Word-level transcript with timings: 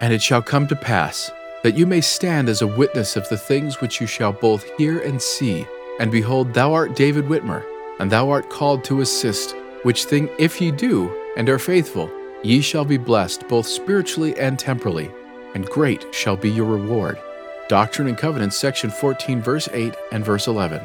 And 0.00 0.12
it 0.12 0.22
shall 0.22 0.42
come 0.42 0.68
to 0.68 0.76
pass, 0.76 1.30
that 1.62 1.76
you 1.76 1.86
may 1.86 2.00
stand 2.00 2.48
as 2.48 2.62
a 2.62 2.66
witness 2.66 3.16
of 3.16 3.28
the 3.28 3.36
things 3.36 3.80
which 3.80 4.00
you 4.00 4.06
shall 4.06 4.32
both 4.32 4.64
hear 4.76 5.00
and 5.00 5.20
see. 5.20 5.66
And 5.98 6.12
behold, 6.12 6.54
thou 6.54 6.72
art 6.72 6.94
David 6.94 7.24
Whitmer, 7.24 7.64
and 7.98 8.10
thou 8.10 8.30
art 8.30 8.48
called 8.48 8.84
to 8.84 9.00
assist, 9.00 9.56
which 9.82 10.04
thing 10.04 10.28
if 10.38 10.60
ye 10.60 10.70
do, 10.70 11.10
and 11.36 11.48
are 11.48 11.58
faithful, 11.58 12.10
ye 12.42 12.60
shall 12.60 12.84
be 12.84 12.96
blessed 12.96 13.48
both 13.48 13.66
spiritually 13.66 14.38
and 14.38 14.58
temporally, 14.58 15.10
and 15.54 15.66
great 15.66 16.14
shall 16.14 16.36
be 16.36 16.50
your 16.50 16.66
reward. 16.66 17.18
Doctrine 17.68 18.08
and 18.08 18.16
Covenants, 18.16 18.56
section 18.56 18.90
14, 18.90 19.42
verse 19.42 19.68
8 19.72 19.94
and 20.12 20.24
verse 20.24 20.46
11. 20.46 20.80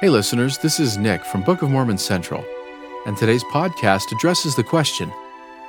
Hey, 0.00 0.08
listeners, 0.08 0.58
this 0.58 0.80
is 0.80 0.98
Nick 0.98 1.24
from 1.24 1.42
Book 1.42 1.62
of 1.62 1.70
Mormon 1.70 1.98
Central, 1.98 2.44
and 3.06 3.16
today's 3.16 3.44
podcast 3.44 4.12
addresses 4.12 4.56
the 4.56 4.64
question 4.64 5.12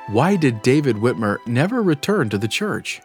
why 0.08 0.38
did 0.38 0.62
David 0.62 0.96
Whitmer 0.96 1.38
never 1.46 1.84
return 1.84 2.30
to 2.30 2.38
the 2.38 2.48
church? 2.48 3.02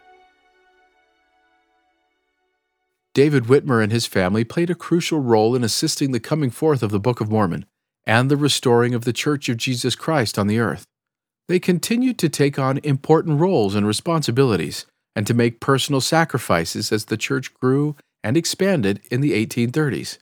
David 3.13 3.43
Whitmer 3.43 3.83
and 3.83 3.91
his 3.91 4.05
family 4.05 4.43
played 4.43 4.69
a 4.69 4.75
crucial 4.75 5.19
role 5.19 5.53
in 5.53 5.63
assisting 5.63 6.11
the 6.11 6.19
coming 6.19 6.49
forth 6.49 6.81
of 6.81 6.91
the 6.91 6.99
Book 6.99 7.19
of 7.19 7.29
Mormon 7.29 7.65
and 8.07 8.31
the 8.31 8.37
restoring 8.37 8.95
of 8.95 9.03
the 9.03 9.13
Church 9.13 9.49
of 9.49 9.57
Jesus 9.57 9.95
Christ 9.95 10.39
on 10.39 10.47
the 10.47 10.59
earth. 10.59 10.85
They 11.47 11.59
continued 11.59 12.17
to 12.19 12.29
take 12.29 12.57
on 12.57 12.79
important 12.83 13.39
roles 13.39 13.75
and 13.75 13.85
responsibilities 13.85 14.85
and 15.15 15.27
to 15.27 15.33
make 15.33 15.59
personal 15.59 16.01
sacrifices 16.01 16.91
as 16.91 17.05
the 17.05 17.17
church 17.17 17.53
grew 17.55 17.97
and 18.23 18.37
expanded 18.37 19.01
in 19.11 19.19
the 19.19 19.33
1830s. 19.45 20.19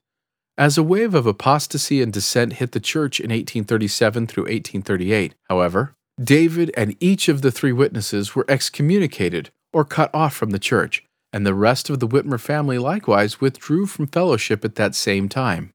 As 0.58 0.78
a 0.78 0.84
wave 0.84 1.14
of 1.14 1.26
apostasy 1.26 2.02
and 2.02 2.12
dissent 2.12 2.54
hit 2.54 2.72
the 2.72 2.80
church 2.80 3.20
in 3.20 3.30
1837 3.30 4.28
through 4.28 4.44
1838, 4.44 5.36
however, 5.48 5.96
David 6.22 6.72
and 6.78 6.96
each 7.00 7.30
of 7.30 7.42
the 7.42 7.52
three 7.52 7.72
witnesses 7.72 8.36
were 8.36 8.46
excommunicated 8.48 9.50
or 9.74 9.86
cut 9.86 10.14
off 10.14 10.36
from 10.36 10.52
the 10.52 10.60
church, 10.60 11.04
and 11.34 11.46
the 11.46 11.54
rest 11.54 11.90
of 11.90 12.00
the 12.00 12.08
Whitmer 12.08 12.40
family 12.40 12.78
likewise 12.78 13.42
withdrew 13.42 13.86
from 13.86 14.08
fellowship 14.08 14.64
at 14.66 14.76
that 14.76 14.94
same 14.94 15.30
time. 15.30 15.72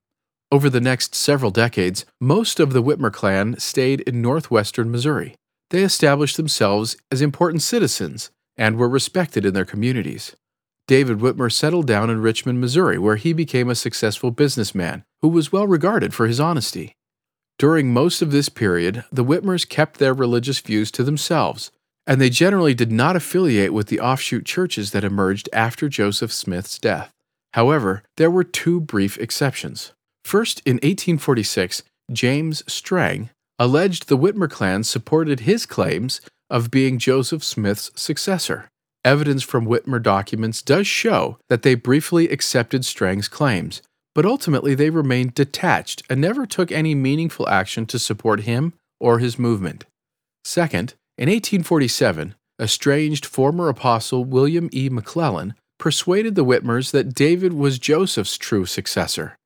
Over 0.53 0.71
the 0.71 0.81
next 0.81 1.15
several 1.15 1.51
decades, 1.51 2.05
most 2.21 2.61
of 2.61 2.73
the 2.73 2.83
Whitmer 2.83 3.13
clan 3.13 3.59
stayed 3.59 4.03
in 4.03 4.23
northwestern 4.23 4.91
Missouri. 4.91 5.35
They 5.71 5.83
established 5.83 6.37
themselves 6.37 6.97
as 7.11 7.23
important 7.23 7.63
citizens 7.63 8.31
and 8.57 8.77
were 8.77 8.89
respected 8.89 9.45
in 9.45 9.55
their 9.55 9.65
communities. 9.65 10.37
David 10.87 11.19
Whitmer 11.19 11.51
settled 11.51 11.89
down 11.89 12.11
in 12.11 12.23
Richmond, 12.23 12.61
Missouri, 12.61 12.99
where 12.99 13.17
he 13.17 13.33
became 13.33 13.69
a 13.69 13.75
successful 13.75 14.31
businessman 14.31 15.03
who 15.21 15.29
was 15.29 15.51
well 15.51 15.67
regarded 15.67 16.15
for 16.15 16.29
his 16.29 16.39
honesty. 16.39 16.96
During 17.59 17.93
most 17.93 18.21
of 18.21 18.33
this 18.33 18.49
period, 18.51 19.05
the 19.11 19.25
Whitmers 19.25 19.67
kept 19.67 19.99
their 19.99 20.13
religious 20.13 20.61
views 20.61 20.91
to 20.93 21.03
themselves, 21.03 21.71
and 22.07 22.21
they 22.21 22.29
generally 22.29 22.75
did 22.75 22.93
not 22.93 23.17
affiliate 23.17 23.73
with 23.73 23.89
the 23.89 24.01
offshoot 24.01 24.45
churches 24.45 24.91
that 24.91 25.05
emerged 25.05 25.49
after 25.53 25.89
Joseph 25.89 26.33
Smith's 26.33 26.79
death. 26.79 27.11
However, 27.55 28.03
there 28.19 28.31
were 28.31 28.45
two 28.45 28.79
brief 28.81 29.17
exceptions. 29.19 29.93
First, 30.25 30.61
in 30.67 30.75
1846, 30.77 31.83
James 32.13 32.63
Strang 32.71 33.31
alleged 33.59 34.09
the 34.09 34.19
Whitmer 34.19 34.51
clan 34.51 34.85
supported 34.85 35.41
his 35.41 35.65
claims 35.65 36.21
of 36.51 36.71
being 36.71 36.99
Joseph 36.99 37.43
Smith's 37.43 37.91
successor. 37.97 38.69
Evidence 39.05 39.43
from 39.43 39.67
Whitmer 39.67 40.03
documents 40.03 40.61
does 40.61 40.87
show 40.87 41.39
that 41.49 41.63
they 41.63 41.75
briefly 41.75 42.29
accepted 42.29 42.85
Strang's 42.85 43.29
claims, 43.29 43.81
but 44.17 44.25
ultimately 44.25 44.75
they 44.75 44.89
remained 44.89 45.35
detached 45.35 46.03
and 46.09 46.19
never 46.23 46.47
took 46.47 46.73
any 46.73 46.95
meaningful 46.95 47.47
action 47.51 47.85
to 47.85 47.99
support 47.99 48.41
him 48.41 48.73
or 48.99 49.19
his 49.19 49.39
movement. 49.39 49.85
Second, 50.43 50.95
in 51.19 51.29
1847, 51.29 52.35
estranged 52.59 53.27
former 53.27 53.69
apostle 53.69 54.25
William 54.25 54.71
E. 54.73 54.89
McLellin 54.89 55.53
persuaded 55.79 56.35
the 56.35 56.47
Whitmers 56.47 56.93
that 56.93 57.13
David 57.13 57.53
was 57.53 57.79
Joseph's 57.79 58.39
true 58.39 58.65
successor. 58.65 59.37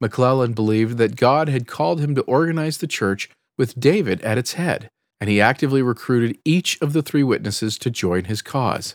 McLellin 0.00 0.54
believed 0.54 0.96
that 0.98 1.16
God 1.16 1.48
had 1.48 1.66
called 1.66 1.98
him 1.98 2.14
to 2.14 2.22
organize 2.22 2.78
the 2.78 2.86
church 2.86 3.28
with 3.58 3.80
David 3.80 4.22
at 4.22 4.38
its 4.38 4.52
head, 4.52 4.88
and 5.20 5.28
he 5.28 5.40
actively 5.40 5.82
recruited 5.82 6.38
each 6.44 6.80
of 6.80 6.92
the 6.92 7.02
three 7.02 7.24
witnesses 7.24 7.76
to 7.78 7.90
join 7.90 8.26
his 8.26 8.42
cause. 8.42 8.94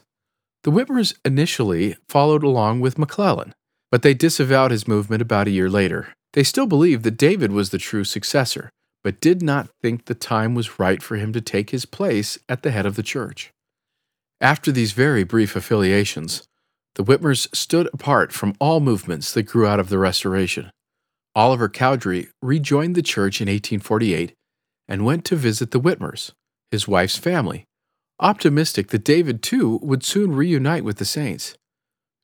The 0.64 0.72
Whitmers 0.72 1.14
initially 1.26 1.98
followed 2.08 2.42
along 2.42 2.80
with 2.80 2.96
McLellin, 2.96 3.52
but 3.96 4.02
they 4.02 4.14
disavowed 4.14 4.72
his 4.72 4.90
movement 4.90 5.22
about 5.22 5.48
a 5.48 5.52
year 5.52 5.70
later. 5.70 6.10
They 6.34 6.44
still 6.44 6.66
believed 6.66 7.06
that 7.06 7.16
David 7.16 7.54
was 7.54 7.70
the 7.70 7.78
true 7.78 8.04
successor, 8.04 8.70
but 9.06 9.22
did 9.22 9.42
not 9.42 9.70
think 9.82 10.04
the 10.04 10.14
time 10.14 10.54
was 10.54 10.78
right 10.78 11.02
for 11.02 11.16
him 11.16 11.32
to 11.32 11.40
take 11.40 11.70
his 11.70 11.86
place 11.86 12.38
at 12.50 12.62
the 12.62 12.72
head 12.72 12.86
of 12.86 12.98
the 12.98 13.04
church. 13.04 13.54
After 14.42 14.70
these 14.70 14.92
very 14.92 15.24
brief 15.24 15.56
affiliations, 15.56 16.44
the 16.96 17.06
Whitmers 17.06 17.48
stood 17.56 17.88
apart 17.94 18.34
from 18.34 18.54
all 18.60 18.82
movements 18.82 19.32
that 19.32 19.44
grew 19.44 19.66
out 19.66 19.80
of 19.80 19.88
the 19.88 19.98
Restoration. 19.98 20.72
Oliver 21.34 21.70
Cowdery 21.70 22.28
rejoined 22.42 22.96
the 22.96 23.02
church 23.02 23.40
in 23.40 23.48
1848 23.48 24.34
and 24.90 25.06
went 25.06 25.24
to 25.24 25.38
visit 25.38 25.72
the 25.72 25.80
Whitmers, 25.80 26.34
his 26.70 26.86
wife's 26.86 27.18
family, 27.18 27.64
optimistic 28.20 28.90
that 28.90 29.06
David 29.06 29.42
too 29.42 29.80
would 29.82 30.04
soon 30.04 30.36
reunite 30.36 30.84
with 30.84 30.98
the 30.98 31.06
saints. 31.06 31.56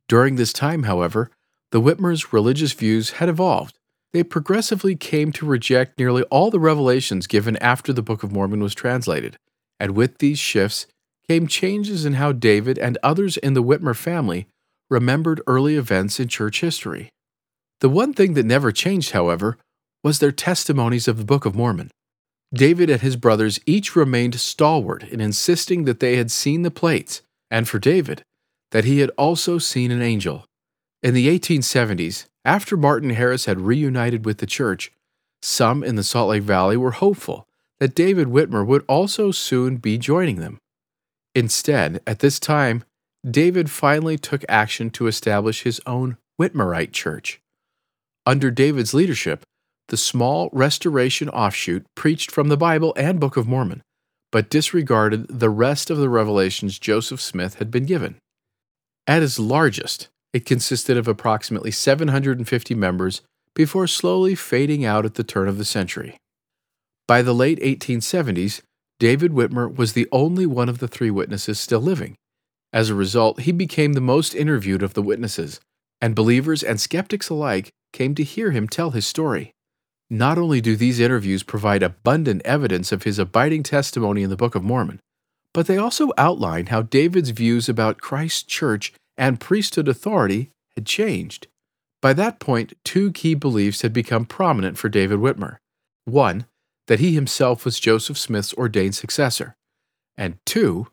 During 0.09 0.35
this 0.35 0.51
time, 0.51 0.83
however, 0.83 1.31
the 1.71 1.81
Whitmers' 1.81 2.33
religious 2.33 2.73
views 2.73 3.11
had 3.11 3.29
evolved. 3.29 3.77
They 4.13 4.23
progressively 4.23 4.95
came 4.95 5.31
to 5.33 5.45
reject 5.45 5.97
nearly 5.97 6.23
all 6.23 6.51
the 6.51 6.59
revelations 6.59 7.27
given 7.27 7.55
after 7.57 7.93
the 7.93 8.01
Book 8.01 8.23
of 8.23 8.31
Mormon 8.31 8.61
was 8.61 8.75
translated, 8.75 9.37
and 9.79 9.95
with 9.95 10.17
these 10.17 10.39
shifts 10.39 10.85
came 11.27 11.47
changes 11.47 12.05
in 12.05 12.13
how 12.13 12.33
David 12.33 12.77
and 12.77 12.97
others 13.01 13.37
in 13.37 13.53
the 13.53 13.63
Whitmer 13.63 13.95
family 13.95 14.47
remembered 14.89 15.41
early 15.47 15.75
events 15.77 16.19
in 16.19 16.27
church 16.27 16.59
history. 16.59 17.09
The 17.79 17.89
one 17.89 18.13
thing 18.13 18.33
that 18.33 18.45
never 18.45 18.73
changed, 18.73 19.11
however, 19.11 19.57
was 20.03 20.19
their 20.19 20.31
testimonies 20.31 21.07
of 21.07 21.17
the 21.17 21.23
Book 21.23 21.45
of 21.45 21.55
Mormon. 21.55 21.89
David 22.53 22.89
and 22.89 23.01
his 23.01 23.15
brothers 23.15 23.61
each 23.65 23.95
remained 23.95 24.39
stalwart 24.39 25.03
in 25.03 25.21
insisting 25.21 25.85
that 25.85 26.01
they 26.01 26.17
had 26.17 26.31
seen 26.31 26.63
the 26.63 26.71
plates, 26.71 27.21
and 27.49 27.67
for 27.67 27.79
David, 27.79 28.23
that 28.71 28.83
he 28.83 28.99
had 28.99 29.11
also 29.17 29.57
seen 29.57 29.89
an 29.89 30.01
angel. 30.01 30.45
In 31.03 31.15
the 31.15 31.39
1870s, 31.39 32.25
after 32.45 32.77
Martin 32.77 33.11
Harris 33.11 33.45
had 33.45 33.61
reunited 33.61 34.23
with 34.23 34.37
the 34.37 34.45
church, 34.45 34.91
some 35.41 35.83
in 35.83 35.95
the 35.95 36.03
Salt 36.03 36.29
Lake 36.29 36.43
Valley 36.43 36.77
were 36.77 36.91
hopeful 36.91 37.47
that 37.79 37.95
David 37.95 38.27
Whitmer 38.27 38.65
would 38.65 38.85
also 38.87 39.31
soon 39.31 39.77
be 39.77 39.97
joining 39.97 40.35
them. 40.35 40.59
Instead, 41.33 42.01
at 42.05 42.19
this 42.19 42.39
time, 42.39 42.83
David 43.29 43.71
finally 43.71 44.17
took 44.17 44.45
action 44.47 44.91
to 44.91 45.07
establish 45.07 45.63
his 45.63 45.81
own 45.87 46.17
Whitmerite 46.39 46.91
church. 46.91 47.41
Under 48.27 48.51
David's 48.51 48.93
leadership, 48.93 49.43
the 49.87 49.97
small 49.97 50.49
restoration 50.53 51.29
offshoot 51.29 51.83
preached 51.95 52.29
from 52.29 52.49
the 52.49 52.57
Bible 52.57 52.93
and 52.95 53.19
Book 53.19 53.37
of 53.37 53.47
Mormon, 53.47 53.81
but 54.31 54.49
disregarded 54.49 55.27
the 55.27 55.49
rest 55.49 55.89
of 55.89 55.97
the 55.97 56.09
revelations 56.09 56.77
Joseph 56.77 57.19
Smith 57.19 57.55
had 57.55 57.71
been 57.71 57.85
given. 57.85 58.17
At 59.07 59.23
its 59.23 59.39
largest, 59.39 60.09
it 60.33 60.45
consisted 60.45 60.97
of 60.97 61.07
approximately 61.07 61.71
750 61.71 62.75
members 62.75 63.21
before 63.53 63.87
slowly 63.87 64.35
fading 64.35 64.85
out 64.85 65.05
at 65.05 65.15
the 65.15 65.23
turn 65.23 65.47
of 65.47 65.57
the 65.57 65.65
century. 65.65 66.17
By 67.07 67.21
the 67.21 67.33
late 67.33 67.59
1870s, 67.59 68.61
David 68.99 69.31
Whitmer 69.31 69.75
was 69.75 69.93
the 69.93 70.07
only 70.11 70.45
one 70.45 70.69
of 70.69 70.79
the 70.79 70.87
three 70.87 71.11
witnesses 71.11 71.59
still 71.59 71.81
living. 71.81 72.15
As 72.71 72.89
a 72.89 72.95
result, 72.95 73.41
he 73.41 73.51
became 73.51 73.93
the 73.93 74.01
most 74.01 74.33
interviewed 74.33 74.83
of 74.83 74.93
the 74.93 75.01
witnesses, 75.01 75.59
and 75.99 76.15
believers 76.15 76.63
and 76.63 76.79
skeptics 76.79 77.29
alike 77.29 77.69
came 77.91 78.15
to 78.15 78.23
hear 78.23 78.51
him 78.51 78.67
tell 78.67 78.91
his 78.91 79.05
story. 79.05 79.51
Not 80.09 80.37
only 80.37 80.61
do 80.61 80.75
these 80.75 80.99
interviews 80.99 81.43
provide 81.43 81.83
abundant 81.83 82.41
evidence 82.45 82.91
of 82.91 83.03
his 83.03 83.19
abiding 83.19 83.63
testimony 83.63 84.23
in 84.23 84.29
the 84.29 84.37
Book 84.37 84.55
of 84.55 84.63
Mormon, 84.63 84.99
but 85.53 85.67
they 85.67 85.77
also 85.77 86.11
outline 86.17 86.67
how 86.67 86.81
David's 86.81 87.31
views 87.31 87.67
about 87.67 87.99
Christ's 87.99 88.43
church 88.43 88.93
and 89.21 89.39
priesthood 89.39 89.87
authority 89.87 90.49
had 90.75 90.83
changed. 90.83 91.45
By 92.01 92.11
that 92.13 92.39
point, 92.39 92.73
two 92.83 93.11
key 93.11 93.35
beliefs 93.35 93.83
had 93.83 93.93
become 93.93 94.25
prominent 94.25 94.79
for 94.79 94.89
David 94.89 95.19
Whitmer. 95.19 95.57
One, 96.05 96.47
that 96.87 96.99
he 96.99 97.13
himself 97.13 97.63
was 97.63 97.79
Joseph 97.79 98.17
Smith's 98.17 98.51
ordained 98.55 98.95
successor, 98.95 99.55
and 100.17 100.39
two, 100.43 100.87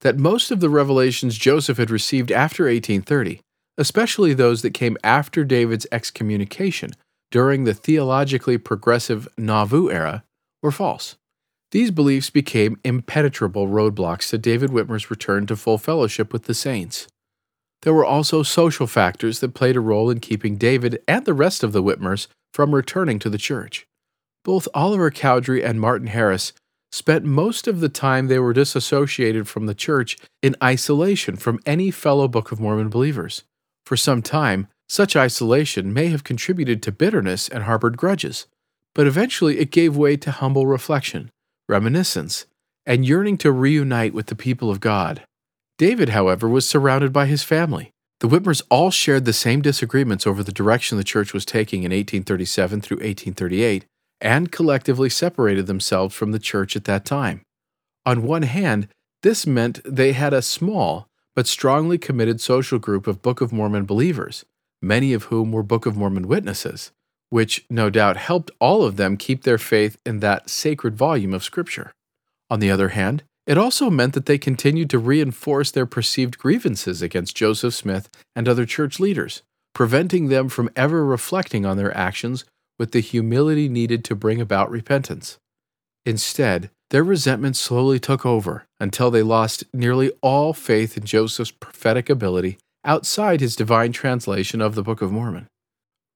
that 0.00 0.16
most 0.16 0.50
of 0.50 0.60
the 0.60 0.70
revelations 0.70 1.36
Joseph 1.36 1.76
had 1.76 1.90
received 1.90 2.32
after 2.32 2.64
1830, 2.64 3.42
especially 3.76 4.32
those 4.32 4.62
that 4.62 4.72
came 4.72 4.96
after 5.04 5.44
David's 5.44 5.86
excommunication 5.92 6.92
during 7.30 7.64
the 7.64 7.74
theologically 7.74 8.56
progressive 8.56 9.28
Nauvoo 9.36 9.90
era, 9.90 10.24
were 10.62 10.72
false. 10.72 11.16
These 11.70 11.90
beliefs 11.90 12.30
became 12.30 12.80
impenetrable 12.82 13.68
roadblocks 13.68 14.30
to 14.30 14.38
David 14.38 14.70
Whitmer's 14.70 15.10
return 15.10 15.44
to 15.48 15.56
full 15.56 15.76
fellowship 15.76 16.32
with 16.32 16.44
the 16.44 16.54
saints. 16.54 17.08
There 17.84 17.92
were 17.92 18.04
also 18.04 18.42
social 18.42 18.86
factors 18.86 19.40
that 19.40 19.52
played 19.52 19.76
a 19.76 19.80
role 19.80 20.08
in 20.08 20.20
keeping 20.20 20.56
David 20.56 21.02
and 21.06 21.26
the 21.26 21.34
rest 21.34 21.62
of 21.62 21.72
the 21.72 21.82
Whitmers 21.82 22.28
from 22.54 22.74
returning 22.74 23.18
to 23.18 23.28
the 23.28 23.36
church. 23.36 23.86
Both 24.42 24.68
Oliver 24.72 25.10
Cowdery 25.10 25.62
and 25.62 25.78
Martin 25.78 26.06
Harris 26.06 26.54
spent 26.90 27.26
most 27.26 27.68
of 27.68 27.80
the 27.80 27.90
time 27.90 28.26
they 28.26 28.38
were 28.38 28.54
disassociated 28.54 29.48
from 29.48 29.66
the 29.66 29.74
church 29.74 30.16
in 30.42 30.56
isolation 30.62 31.36
from 31.36 31.60
any 31.66 31.90
fellow 31.90 32.26
Book 32.26 32.52
of 32.52 32.58
Mormon 32.58 32.88
believers. 32.88 33.42
For 33.84 33.98
some 33.98 34.22
time, 34.22 34.66
such 34.88 35.14
isolation 35.14 35.92
may 35.92 36.06
have 36.06 36.24
contributed 36.24 36.82
to 36.84 36.92
bitterness 36.92 37.50
and 37.50 37.64
harbored 37.64 37.98
grudges, 37.98 38.46
but 38.94 39.06
eventually 39.06 39.58
it 39.58 39.70
gave 39.70 39.94
way 39.94 40.16
to 40.16 40.30
humble 40.30 40.66
reflection, 40.66 41.30
reminiscence, 41.68 42.46
and 42.86 43.04
yearning 43.04 43.36
to 43.38 43.52
reunite 43.52 44.14
with 44.14 44.26
the 44.28 44.34
people 44.34 44.70
of 44.70 44.80
God. 44.80 45.22
David, 45.78 46.10
however, 46.10 46.48
was 46.48 46.68
surrounded 46.68 47.12
by 47.12 47.26
his 47.26 47.42
family. 47.42 47.90
The 48.20 48.28
Whitmers 48.28 48.62
all 48.70 48.90
shared 48.90 49.24
the 49.24 49.32
same 49.32 49.60
disagreements 49.60 50.26
over 50.26 50.42
the 50.42 50.52
direction 50.52 50.96
the 50.96 51.04
church 51.04 51.34
was 51.34 51.44
taking 51.44 51.80
in 51.80 51.90
1837 51.90 52.80
through 52.80 52.98
1838 52.98 53.84
and 54.20 54.52
collectively 54.52 55.10
separated 55.10 55.66
themselves 55.66 56.14
from 56.14 56.32
the 56.32 56.38
church 56.38 56.76
at 56.76 56.84
that 56.84 57.04
time. 57.04 57.42
On 58.06 58.22
one 58.22 58.42
hand, 58.42 58.88
this 59.22 59.46
meant 59.46 59.80
they 59.84 60.12
had 60.12 60.32
a 60.32 60.42
small 60.42 61.08
but 61.34 61.46
strongly 61.46 61.98
committed 61.98 62.40
social 62.40 62.78
group 62.78 63.06
of 63.06 63.22
Book 63.22 63.40
of 63.40 63.52
Mormon 63.52 63.84
believers, 63.84 64.44
many 64.80 65.12
of 65.12 65.24
whom 65.24 65.50
were 65.50 65.62
Book 65.62 65.84
of 65.84 65.96
Mormon 65.96 66.28
witnesses, 66.28 66.92
which 67.30 67.64
no 67.68 67.90
doubt 67.90 68.16
helped 68.16 68.50
all 68.60 68.84
of 68.84 68.96
them 68.96 69.16
keep 69.16 69.42
their 69.42 69.58
faith 69.58 69.98
in 70.06 70.20
that 70.20 70.48
sacred 70.48 70.94
volume 70.94 71.34
of 71.34 71.42
Scripture. 71.42 71.92
On 72.48 72.60
the 72.60 72.70
other 72.70 72.90
hand, 72.90 73.24
it 73.46 73.58
also 73.58 73.90
meant 73.90 74.14
that 74.14 74.26
they 74.26 74.38
continued 74.38 74.88
to 74.90 74.98
reinforce 74.98 75.70
their 75.70 75.86
perceived 75.86 76.38
grievances 76.38 77.02
against 77.02 77.36
Joseph 77.36 77.74
Smith 77.74 78.08
and 78.34 78.48
other 78.48 78.64
church 78.64 78.98
leaders, 78.98 79.42
preventing 79.74 80.28
them 80.28 80.48
from 80.48 80.70
ever 80.74 81.04
reflecting 81.04 81.66
on 81.66 81.76
their 81.76 81.94
actions 81.96 82.44
with 82.78 82.92
the 82.92 83.00
humility 83.00 83.68
needed 83.68 84.04
to 84.04 84.14
bring 84.14 84.40
about 84.40 84.70
repentance. 84.70 85.38
Instead, 86.06 86.70
their 86.90 87.04
resentment 87.04 87.56
slowly 87.56 87.98
took 87.98 88.24
over 88.24 88.66
until 88.78 89.10
they 89.10 89.22
lost 89.22 89.64
nearly 89.72 90.12
all 90.22 90.52
faith 90.52 90.96
in 90.96 91.04
Joseph's 91.04 91.50
prophetic 91.50 92.08
ability 92.08 92.58
outside 92.84 93.40
his 93.40 93.56
divine 93.56 93.92
translation 93.92 94.60
of 94.60 94.74
the 94.74 94.82
Book 94.82 95.00
of 95.02 95.10
Mormon. 95.10 95.48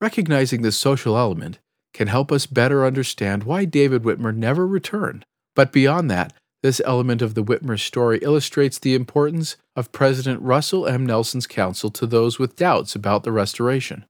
Recognizing 0.00 0.62
this 0.62 0.76
social 0.76 1.16
element 1.16 1.58
can 1.94 2.08
help 2.08 2.30
us 2.30 2.46
better 2.46 2.84
understand 2.84 3.44
why 3.44 3.64
David 3.64 4.02
Whitmer 4.02 4.34
never 4.34 4.66
returned, 4.66 5.24
but 5.56 5.72
beyond 5.72 6.10
that, 6.10 6.32
this 6.62 6.80
element 6.84 7.22
of 7.22 7.34
the 7.34 7.44
Whitmer 7.44 7.78
story 7.78 8.18
illustrates 8.22 8.78
the 8.78 8.94
importance 8.94 9.56
of 9.76 9.92
President 9.92 10.42
Russell 10.42 10.86
M. 10.86 11.06
Nelson's 11.06 11.46
counsel 11.46 11.90
to 11.90 12.06
those 12.06 12.38
with 12.38 12.56
doubts 12.56 12.94
about 12.94 13.22
the 13.22 13.32
restoration. 13.32 14.04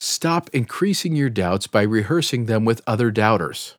Stop 0.00 0.48
increasing 0.52 1.16
your 1.16 1.28
doubts 1.30 1.66
by 1.66 1.82
rehearsing 1.82 2.46
them 2.46 2.64
with 2.64 2.80
other 2.86 3.10
doubters. 3.10 3.74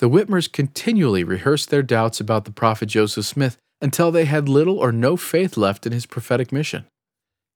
The 0.00 0.08
Whitmers 0.08 0.50
continually 0.50 1.22
rehearsed 1.22 1.70
their 1.70 1.82
doubts 1.82 2.20
about 2.20 2.44
the 2.44 2.50
prophet 2.50 2.86
Joseph 2.86 3.24
Smith 3.24 3.56
until 3.80 4.10
they 4.10 4.24
had 4.24 4.48
little 4.48 4.78
or 4.78 4.92
no 4.92 5.16
faith 5.16 5.56
left 5.56 5.86
in 5.86 5.92
his 5.92 6.06
prophetic 6.06 6.52
mission. 6.52 6.84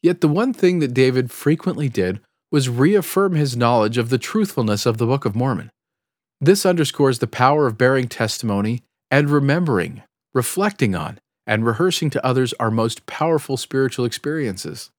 Yet 0.02 0.20
the 0.20 0.28
one 0.28 0.52
thing 0.52 0.78
that 0.78 0.94
David 0.94 1.30
frequently 1.30 1.88
did 1.88 2.20
was 2.52 2.68
reaffirm 2.68 3.34
his 3.34 3.56
knowledge 3.56 3.98
of 3.98 4.08
the 4.08 4.18
truthfulness 4.18 4.86
of 4.86 4.98
the 4.98 5.06
Book 5.06 5.24
of 5.24 5.34
Mormon. 5.34 5.70
This 6.40 6.64
underscores 6.64 7.18
the 7.18 7.26
power 7.26 7.66
of 7.66 7.78
bearing 7.78 8.08
testimony 8.08 8.82
and 9.10 9.30
remembering, 9.30 10.02
reflecting 10.34 10.94
on, 10.94 11.18
and 11.46 11.64
rehearsing 11.64 12.10
to 12.10 12.26
others 12.26 12.52
our 12.54 12.70
most 12.70 13.06
powerful 13.06 13.56
spiritual 13.56 14.04
experiences. 14.04 14.90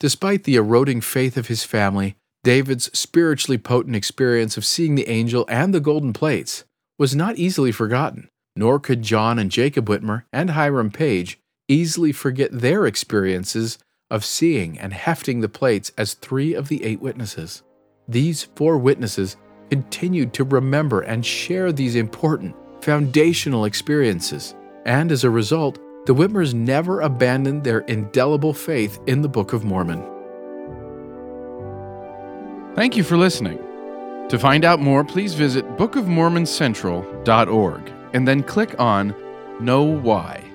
Despite 0.00 0.44
the 0.44 0.56
eroding 0.56 1.00
faith 1.00 1.36
of 1.36 1.48
his 1.48 1.64
family, 1.64 2.16
David's 2.42 2.90
spiritually 2.98 3.58
potent 3.58 3.94
experience 3.94 4.56
of 4.56 4.64
seeing 4.64 4.94
the 4.94 5.08
angel 5.08 5.44
and 5.48 5.74
the 5.74 5.80
golden 5.80 6.12
plates 6.12 6.64
was 6.98 7.14
not 7.14 7.36
easily 7.36 7.70
forgotten, 7.70 8.28
nor 8.56 8.80
could 8.80 9.02
John 9.02 9.38
and 9.38 9.50
Jacob 9.50 9.88
Whitmer 9.88 10.24
and 10.32 10.50
Hiram 10.50 10.90
Page 10.90 11.38
easily 11.68 12.12
forget 12.12 12.50
their 12.50 12.86
experiences 12.86 13.78
of 14.10 14.24
seeing 14.24 14.78
and 14.78 14.92
hefting 14.92 15.40
the 15.40 15.48
plates 15.48 15.92
as 15.96 16.14
three 16.14 16.54
of 16.54 16.68
the 16.68 16.82
eight 16.82 17.00
witnesses. 17.00 17.62
These 18.08 18.44
four 18.56 18.76
witnesses 18.76 19.36
continued 19.70 20.32
to 20.34 20.44
remember 20.44 21.00
and 21.00 21.24
share 21.24 21.70
these 21.70 21.94
important, 21.94 22.56
foundational 22.82 23.64
experiences, 23.64 24.54
and 24.86 25.12
as 25.12 25.24
a 25.24 25.30
result, 25.30 25.78
the 26.06 26.14
Whitmers 26.14 26.54
never 26.54 27.00
abandoned 27.00 27.64
their 27.64 27.80
indelible 27.80 28.54
faith 28.54 28.98
in 29.06 29.22
the 29.22 29.28
Book 29.28 29.52
of 29.52 29.64
Mormon. 29.64 30.02
Thank 32.74 32.96
you 32.96 33.04
for 33.04 33.16
listening. 33.16 33.58
To 34.28 34.38
find 34.38 34.64
out 34.64 34.80
more, 34.80 35.04
please 35.04 35.34
visit 35.34 35.66
bookofmormoncentral.org 35.76 37.92
and 38.12 38.26
then 38.26 38.42
click 38.42 38.74
on 38.78 39.14
Know 39.60 39.82
Why. 39.82 40.49